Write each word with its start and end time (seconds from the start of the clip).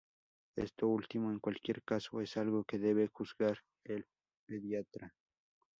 Esto 0.55 0.87
último, 0.87 1.29
en 1.29 1.37
cualquier 1.39 1.83
caso, 1.83 2.21
es 2.21 2.35
algo 2.37 2.63
que 2.63 2.79
debe 2.79 3.05
juzgar 3.13 3.59
el 3.83 4.07
pediatra. 4.47 5.13